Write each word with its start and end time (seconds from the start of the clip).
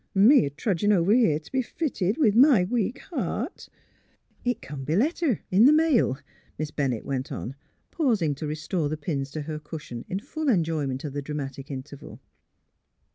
"An' 0.15 0.27
me 0.27 0.45
a 0.45 0.49
trudgin' 0.49 0.91
over 0.91 1.13
here 1.13 1.37
t' 1.39 1.51
be 1.53 1.61
fitted, 1.61 2.17
with 2.17 2.33
my 2.35 2.63
weak 2.63 2.97
heart 3.13 3.69
"*' 4.15 4.43
It 4.43 4.59
come 4.59 4.83
b' 4.83 4.95
letter, 4.95 5.41
in 5.51 5.67
th' 5.67 5.75
mail," 5.75 6.17
Miss 6.57 6.71
Bennett 6.71 7.05
went 7.05 7.31
on, 7.31 7.53
pausing 7.91 8.33
to 8.33 8.47
restore 8.47 8.89
the 8.89 8.97
pins 8.97 9.29
to 9.29 9.43
her 9.43 9.59
cushion 9.59 10.03
in 10.09 10.17
full 10.19 10.49
enjoyment 10.49 11.03
of 11.03 11.13
the 11.13 11.21
dramatic 11.21 11.69
interval. 11.69 12.19